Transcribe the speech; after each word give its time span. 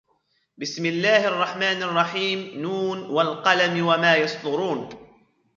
بسم 0.57 0.85
الله 0.85 1.27
الرحمن 1.27 1.83
الرحيم 1.83 2.61
ن 2.61 2.65
والقلم 3.09 3.85
وما 3.87 4.15
يسطرون 4.15 4.89